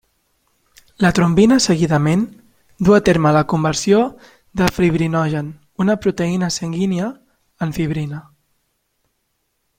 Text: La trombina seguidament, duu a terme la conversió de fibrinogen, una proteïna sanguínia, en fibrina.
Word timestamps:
La 1.03 1.09
trombina 1.17 1.57
seguidament, 1.65 2.23
duu 2.87 2.95
a 2.97 3.01
terme 3.09 3.33
la 3.37 3.43
conversió 3.53 4.01
de 4.63 4.71
fibrinogen, 4.79 5.53
una 5.85 5.97
proteïna 6.07 6.51
sanguínia, 6.57 7.11
en 7.67 7.77
fibrina. 7.81 8.25